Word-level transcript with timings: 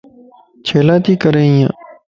ڇيلاتي 0.65 1.13
ڪري 1.23 1.41
ايي؟ 1.49 1.65